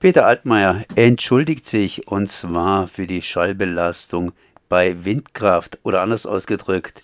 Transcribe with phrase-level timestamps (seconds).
[0.00, 4.30] Peter Altmaier entschuldigt sich und zwar für die Schallbelastung
[4.68, 7.02] bei Windkraft oder anders ausgedrückt.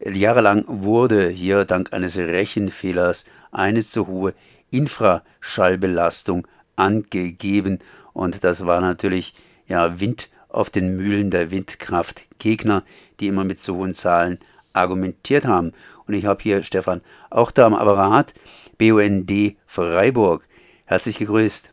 [0.00, 4.34] Jahrelang wurde hier dank eines Rechenfehlers eine zu hohe
[4.72, 7.78] Infraschallbelastung angegeben
[8.14, 9.34] und das war natürlich
[9.68, 12.82] ja Wind auf den Mühlen der Windkraftgegner,
[13.20, 14.40] die immer mit so hohen Zahlen
[14.72, 15.70] argumentiert haben.
[16.08, 18.34] Und ich habe hier Stefan auch da am Apparat,
[18.76, 20.48] BUND Freiburg.
[20.84, 21.70] Herzlich gegrüßt.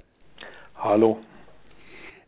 [0.84, 1.20] Hallo.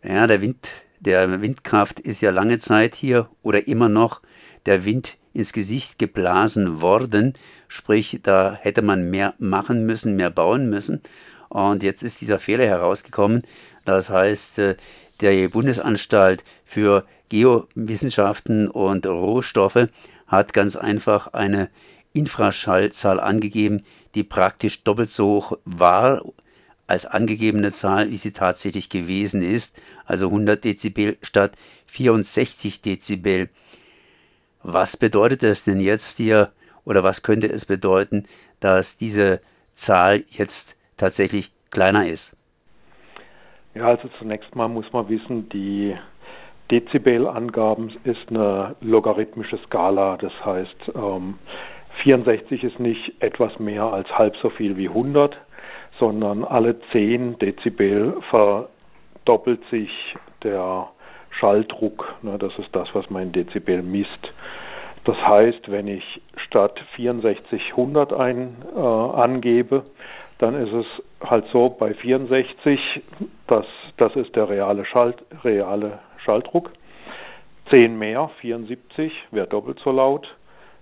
[0.04, 0.70] Ja, der Wind,
[1.00, 4.22] der Windkraft ist ja lange Zeit hier oder immer noch
[4.68, 7.34] der Wind ins Gesicht geblasen worden.
[7.68, 11.02] Sprich, da hätte man mehr machen müssen, mehr bauen müssen.
[11.50, 13.42] Und jetzt ist dieser Fehler herausgekommen.
[13.86, 14.76] Das heißt, äh,
[15.20, 19.88] der Bundesanstalt für Geowissenschaften und Rohstoffe
[20.28, 21.72] hat ganz einfach eine
[22.14, 26.22] Infraschallzahl angegeben, die praktisch doppelt so hoch war
[26.88, 31.54] als angegebene Zahl, wie sie tatsächlich gewesen ist, also 100 Dezibel statt
[31.88, 33.50] 64 Dezibel.
[34.64, 36.52] Was bedeutet das denn jetzt hier
[36.86, 38.24] oder was könnte es bedeuten,
[38.60, 39.42] dass diese
[39.72, 42.38] Zahl jetzt tatsächlich kleiner ist?
[43.76, 45.96] Ja, also zunächst mal muss man wissen, die
[46.70, 50.18] Dezibelangaben ist eine logarithmische Skala.
[50.18, 51.36] Das heißt, ähm,
[52.04, 55.36] 64 ist nicht etwas mehr als halb so viel wie 100,
[56.00, 59.90] sondern alle 10 Dezibel verdoppelt sich
[60.44, 60.90] der
[61.40, 62.16] Schalldruck.
[62.40, 64.34] Das ist das, was man in Dezibel misst.
[65.06, 69.84] Das heißt, wenn ich statt 64 100 ein, äh, angebe,
[70.40, 70.86] dann ist es
[71.30, 72.80] halt so bei 64,
[73.48, 73.66] das,
[73.98, 76.72] das ist der reale, Schalt, reale Schalldruck.
[77.70, 80.28] 10 mehr, 74, wäre doppelt so laut.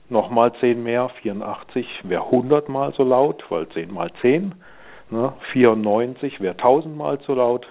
[0.10, 4.54] Nochmal 10 mehr, 84, wäre 100 mal so laut, weil 10 mal 10
[5.12, 5.34] Ne?
[5.52, 7.68] 94 wäre 1000 Mal so laut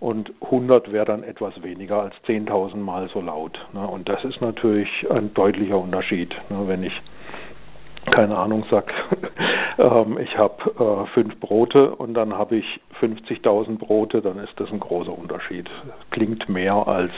[0.00, 3.58] und 100 wäre dann etwas weniger als 10.000 Mal so laut.
[3.72, 3.86] Ne?
[3.86, 6.66] Und das ist natürlich ein deutlicher Unterschied, ne?
[6.66, 6.92] wenn ich
[8.10, 8.92] keine Ahnung sag,
[9.78, 14.70] ähm, ich habe äh, fünf Brote und dann habe ich 50.000 Brote, dann ist das
[14.70, 15.68] ein großer Unterschied.
[16.10, 17.12] Klingt mehr als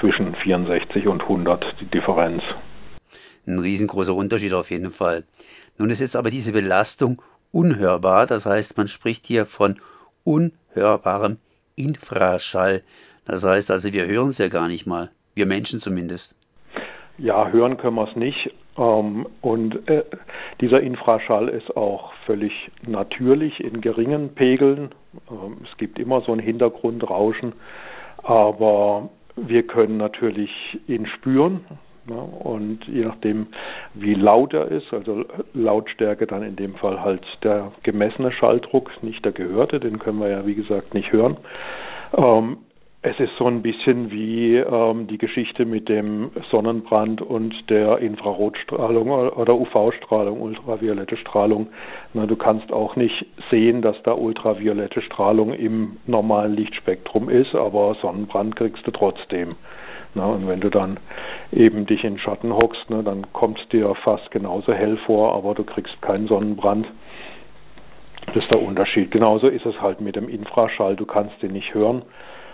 [0.00, 2.42] zwischen 64 und 100 die Differenz.
[3.46, 5.24] Ein riesengroßer Unterschied auf jeden Fall.
[5.78, 8.26] Nun ist jetzt aber diese Belastung unhörbar.
[8.26, 9.76] Das heißt, man spricht hier von
[10.24, 11.38] unhörbarem
[11.76, 12.82] Infraschall.
[13.24, 15.10] Das heißt also, wir hören es ja gar nicht mal.
[15.34, 16.34] Wir Menschen zumindest.
[17.18, 18.50] Ja, hören können wir es nicht.
[18.78, 20.04] Ähm, und äh,
[20.60, 22.52] dieser Infraschall ist auch völlig
[22.86, 24.90] natürlich in geringen Pegeln.
[25.30, 27.52] Ähm, es gibt immer so ein Hintergrundrauschen,
[28.22, 30.50] aber wir können natürlich
[30.86, 31.64] ihn spüren.
[32.10, 32.20] Ne?
[32.20, 33.46] Und je nachdem,
[33.94, 39.24] wie laut er ist, also Lautstärke dann in dem Fall halt der gemessene Schalldruck, nicht
[39.24, 41.36] der gehörte, den können wir ja wie gesagt nicht hören.
[42.16, 42.58] Ähm,
[43.02, 49.08] es ist so ein bisschen wie ähm, die Geschichte mit dem Sonnenbrand und der Infrarotstrahlung
[49.08, 51.68] oder UV-Strahlung, ultraviolette Strahlung.
[52.12, 58.56] Du kannst auch nicht sehen, dass da ultraviolette Strahlung im normalen Lichtspektrum ist, aber Sonnenbrand
[58.56, 59.54] kriegst du trotzdem.
[60.14, 60.26] Ne?
[60.26, 60.98] Und wenn du dann
[61.52, 65.54] eben dich in Schatten hockst, ne, dann kommt es dir fast genauso hell vor, aber
[65.54, 66.86] du kriegst keinen Sonnenbrand.
[68.26, 69.10] Das ist der Unterschied.
[69.10, 70.96] Genauso ist es halt mit dem Infraschall.
[70.96, 72.02] Du kannst ihn nicht hören,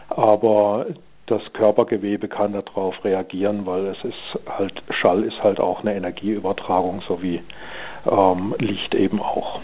[0.09, 0.87] aber
[1.27, 7.03] das Körpergewebe kann darauf reagieren, weil es ist halt Schall ist halt auch eine Energieübertragung,
[7.09, 7.43] so wie
[8.09, 9.61] ähm, Licht eben auch.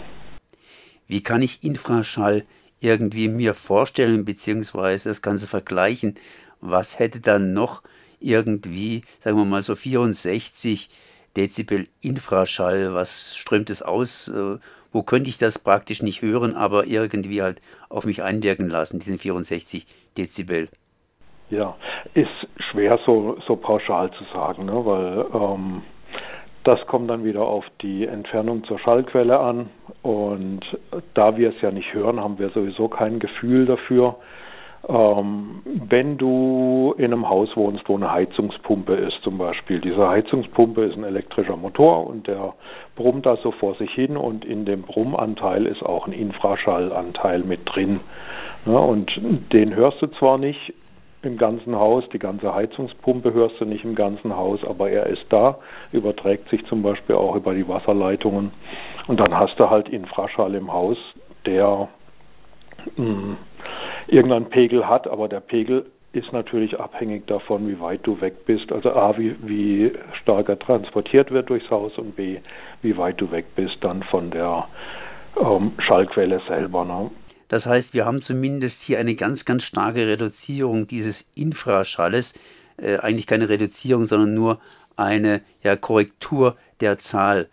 [1.07, 2.43] Wie kann ich Infraschall
[2.81, 6.15] irgendwie mir vorstellen beziehungsweise das Ganze vergleichen
[6.63, 7.83] was hätte dann noch
[8.19, 10.89] irgendwie, sagen wir mal so 64
[11.35, 14.27] Dezibel Infraschall, was strömt es aus?
[14.29, 14.57] Äh,
[14.91, 19.17] wo könnte ich das praktisch nicht hören, aber irgendwie halt auf mich einwirken lassen, diesen
[19.17, 20.69] 64 Dezibel?
[21.49, 21.75] Ja,
[22.13, 22.29] ist
[22.71, 24.85] schwer so, so pauschal zu sagen, ne?
[24.85, 25.81] weil ähm,
[26.63, 29.69] das kommt dann wieder auf die Entfernung zur Schallquelle an
[30.01, 30.61] und
[31.13, 34.15] da wir es ja nicht hören, haben wir sowieso kein Gefühl dafür.
[34.87, 40.83] Ähm, wenn du in einem Haus wohnst, wo eine Heizungspumpe ist zum Beispiel, diese Heizungspumpe
[40.83, 42.53] ist ein elektrischer Motor und der
[42.95, 47.61] brummt da so vor sich hin und in dem Brummanteil ist auch ein Infraschallanteil mit
[47.65, 48.01] drin.
[48.65, 49.09] Ja, und
[49.53, 50.73] den hörst du zwar nicht
[51.21, 55.25] im ganzen Haus, die ganze Heizungspumpe hörst du nicht im ganzen Haus, aber er ist
[55.29, 55.59] da,
[55.93, 58.51] überträgt sich zum Beispiel auch über die Wasserleitungen
[59.07, 60.97] und dann hast du halt Infraschall im Haus,
[61.45, 61.87] der
[62.97, 63.37] mh, hm,
[64.07, 68.71] irgendeinen Pegel hat, aber der Pegel ist natürlich abhängig davon, wie weit du weg bist.
[68.71, 69.91] Also A, wie, wie
[70.21, 72.39] stark er transportiert wird durchs Haus und B,
[72.83, 74.67] wie weit du weg bist dann von der
[75.39, 76.85] ähm, Schallquelle selber.
[76.85, 77.09] Ne?
[77.47, 82.39] Das heißt, wir haben zumindest hier eine ganz, ganz starke Reduzierung dieses Infraschalles.
[82.77, 84.59] Äh, eigentlich keine Reduzierung, sondern nur
[84.95, 87.49] eine ja, Korrektur der Zahl.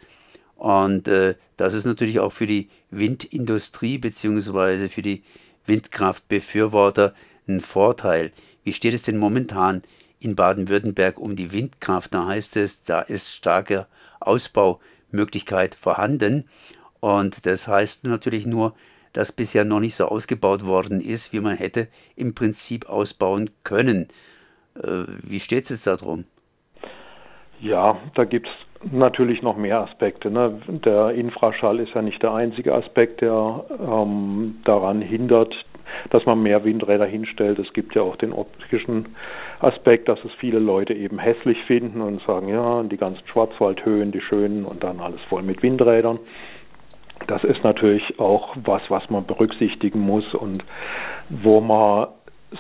[0.57, 4.89] Und äh, das ist natürlich auch für die Windindustrie bzw.
[4.89, 5.23] für die
[5.71, 7.15] Windkraftbefürworter
[7.49, 8.33] ein Vorteil.
[8.65, 9.83] Wie steht es denn momentan
[10.19, 12.13] in Baden-Württemberg um die Windkraft?
[12.13, 13.87] Da heißt es, da ist starke
[14.21, 16.49] Ausbaumöglichkeit vorhanden.
[17.01, 18.75] Und das heißt natürlich nur,
[19.13, 24.09] dass bisher noch nicht so ausgebaut worden ist, wie man hätte im Prinzip ausbauen können.
[24.75, 26.25] Äh, wie steht es darum?
[27.61, 30.31] Ja, da gibt es natürlich noch mehr Aspekte.
[30.31, 30.61] Ne?
[30.85, 35.55] Der Infraschall ist ja nicht der einzige Aspekt, der ähm, daran hindert,
[36.11, 37.59] dass man mehr Windräder hinstellt.
[37.59, 39.17] Es gibt ja auch den optischen
[39.59, 44.21] Aspekt, dass es viele Leute eben hässlich finden und sagen, ja, die ganzen Schwarzwaldhöhen, die
[44.23, 46.19] schönen und dann alles voll mit Windrädern.
[47.27, 50.65] Das ist natürlich auch was, was man berücksichtigen muss und
[51.29, 52.09] wo man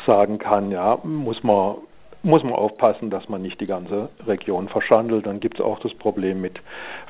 [0.06, 1.76] sagen kann, ja, muss man
[2.22, 5.26] muss man aufpassen, dass man nicht die ganze Region verschandelt.
[5.26, 6.60] Dann gibt es auch das Problem mit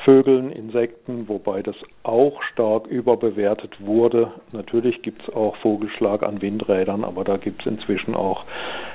[0.05, 1.75] Vögeln, Insekten, wobei das
[2.05, 4.33] auch stark überbewertet wurde.
[4.53, 8.45] Natürlich gibt es auch Vogelschlag an Windrädern, aber da gibt es inzwischen auch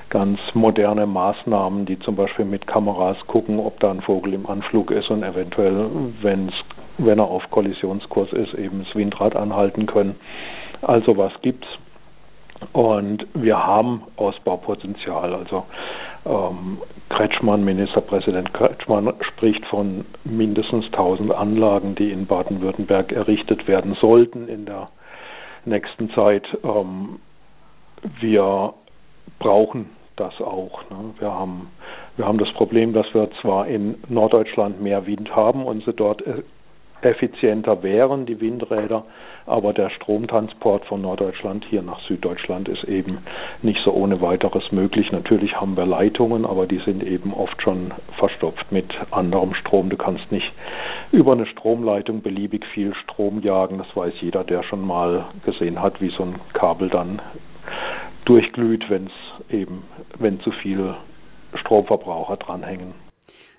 [0.09, 4.91] ganz moderne Maßnahmen, die zum Beispiel mit Kameras gucken, ob da ein Vogel im Anflug
[4.91, 5.89] ist und eventuell,
[6.21, 6.53] wenn's,
[6.97, 10.15] wenn er auf Kollisionskurs ist, eben das Windrad anhalten können.
[10.81, 11.67] Also was gibt's?
[12.71, 15.35] Und wir haben Ausbaupotenzial.
[15.35, 15.65] Also
[16.25, 16.79] ähm,
[17.09, 24.65] Kretschmann, Ministerpräsident Kretschmann spricht von mindestens 1000 Anlagen, die in Baden-Württemberg errichtet werden sollten in
[24.65, 24.89] der
[25.65, 26.45] nächsten Zeit.
[26.63, 27.19] Ähm,
[28.19, 28.73] wir
[29.39, 30.89] brauchen das auch.
[30.89, 31.13] Ne?
[31.19, 31.69] Wir, haben,
[32.17, 36.25] wir haben das Problem, dass wir zwar in Norddeutschland mehr Wind haben und sie dort
[36.25, 36.43] äh,
[37.05, 39.05] effizienter wären, die Windräder,
[39.45, 43.19] aber der Stromtransport von Norddeutschland hier nach Süddeutschland ist eben
[43.61, 45.11] nicht so ohne weiteres möglich.
[45.11, 49.89] Natürlich haben wir Leitungen, aber die sind eben oft schon verstopft mit anderem Strom.
[49.89, 50.51] Du kannst nicht
[51.11, 53.77] über eine Stromleitung beliebig viel Strom jagen.
[53.77, 57.21] Das weiß jeder, der schon mal gesehen hat, wie so ein Kabel dann
[58.25, 59.83] durchglüht, wenn es eben,
[60.17, 60.95] wenn zu viele
[61.53, 63.05] Stromverbraucher dranhängen.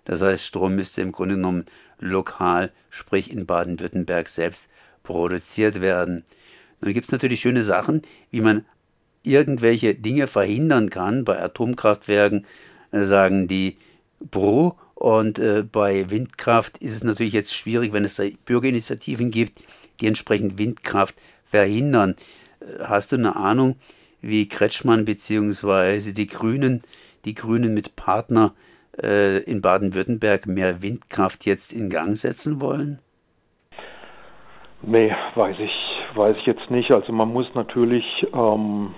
[0.06, 1.66] Das heißt, Strom müsste im Grunde genommen
[1.98, 4.70] lokal, sprich in Baden-Württemberg selbst
[5.02, 6.24] produziert werden.
[6.80, 8.64] Dann gibt es natürlich schöne Sachen, wie man
[9.24, 11.24] irgendwelche Dinge verhindern kann.
[11.24, 12.46] Bei Atomkraftwerken
[12.92, 13.76] äh, sagen die
[14.30, 19.60] Pro und äh, bei Windkraft ist es natürlich jetzt schwierig, wenn es Bürgerinitiativen gibt,
[20.00, 22.14] die entsprechend Windkraft verhindern.
[22.60, 23.74] Äh, hast du eine Ahnung,
[24.20, 26.12] wie Kretschmann bzw.
[26.12, 26.82] die Grünen,
[27.24, 32.98] die Grünen mit Partner äh, in Baden-Württemberg mehr Windkraft jetzt in Gang setzen wollen?
[34.82, 36.90] Nee, weiß ich, weiß ich jetzt nicht.
[36.90, 38.94] Also man muss natürlich, ähm,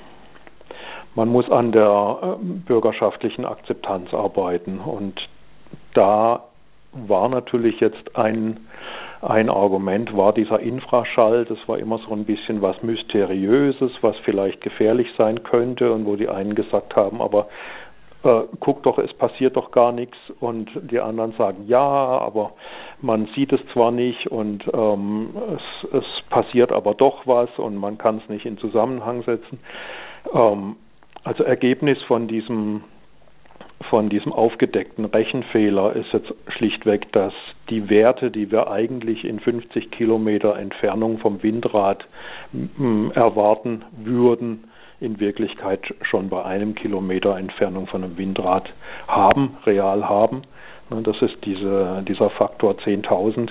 [1.15, 5.21] man muss an der äh, bürgerschaftlichen Akzeptanz arbeiten und
[5.95, 6.45] da
[6.93, 8.61] war natürlich jetzt ein
[9.21, 14.61] ein Argument war dieser Infraschall, das war immer so ein bisschen was Mysteriöses, was vielleicht
[14.61, 17.49] gefährlich sein könnte und wo die einen gesagt haben, aber
[18.25, 22.53] äh, guck doch, es passiert doch gar nichts und die anderen sagen ja, aber
[23.00, 27.99] man sieht es zwar nicht und ähm, es, es passiert aber doch was und man
[27.99, 29.61] kann es nicht in Zusammenhang setzen.
[30.35, 30.76] Ähm,
[31.25, 32.83] also Ergebnis von diesem
[33.90, 37.33] von diesem aufgedeckten Rechenfehler ist jetzt schlichtweg, dass
[37.71, 42.07] die Werte, die wir eigentlich in 50 Kilometer Entfernung vom Windrad
[43.14, 44.64] erwarten würden,
[45.00, 48.69] in Wirklichkeit schon bei einem Kilometer Entfernung von einem Windrad
[49.07, 50.43] haben, real haben.
[50.90, 53.50] Ne, das ist diese, dieser Faktor 10.000.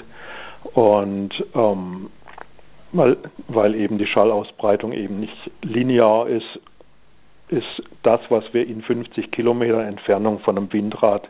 [0.74, 2.10] Und ähm,
[2.92, 6.60] weil, weil eben die Schallausbreitung eben nicht linear ist,
[7.50, 11.30] ist das, was wir in 50 Kilometer Entfernung von einem Windrad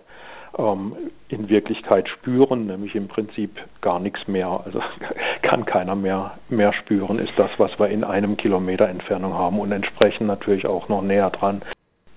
[0.57, 0.93] ähm,
[1.29, 4.61] in Wirklichkeit spüren, nämlich im Prinzip gar nichts mehr.
[4.65, 4.81] Also
[5.41, 9.71] kann keiner mehr, mehr spüren, ist das, was wir in einem Kilometer Entfernung haben und
[9.71, 11.61] entsprechend natürlich auch noch näher dran.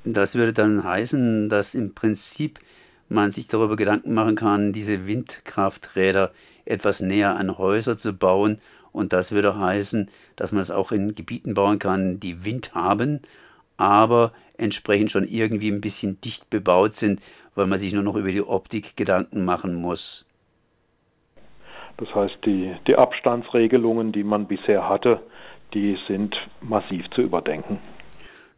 [0.04, 2.59] Das würde dann heißen, dass im Prinzip
[3.09, 6.30] man sich darüber Gedanken machen kann, diese Windkrafträder
[6.64, 8.61] etwas näher an Häuser zu bauen.
[8.92, 13.20] Und das würde heißen, dass man es auch in Gebieten bauen kann, die Wind haben
[13.80, 17.20] aber entsprechend schon irgendwie ein bisschen dicht bebaut sind,
[17.54, 20.26] weil man sich nur noch über die Optik Gedanken machen muss.
[21.96, 25.20] Das heißt, die, die Abstandsregelungen, die man bisher hatte,
[25.75, 27.78] die sind massiv zu überdenken.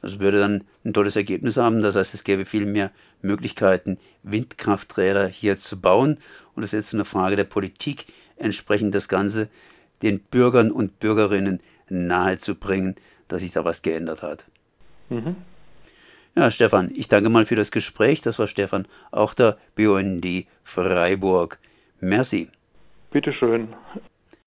[0.01, 1.83] Das würde dann ein tolles Ergebnis haben.
[1.83, 6.19] Das heißt, es gäbe viel mehr Möglichkeiten, Windkrafträder hier zu bauen.
[6.55, 9.49] Und es ist jetzt eine Frage der Politik, entsprechend das Ganze
[10.03, 12.97] den Bürgern und Bürgerinnen nahezubringen,
[13.29, 14.47] dass sich da was geändert hat.
[15.13, 15.37] Mhm.
[16.35, 18.23] Ja, Stefan, ich danke mal für das Gespräch.
[18.23, 21.59] Das war Stefan, auch der BUND Freiburg.
[22.01, 22.49] Merci.
[23.11, 23.69] Bitteschön.